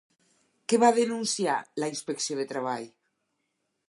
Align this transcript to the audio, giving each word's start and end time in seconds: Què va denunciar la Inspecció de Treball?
Què 0.71 0.77
va 0.83 0.89
denunciar 0.95 1.57
la 1.83 1.89
Inspecció 1.93 2.39
de 2.39 2.47
Treball? 2.53 2.89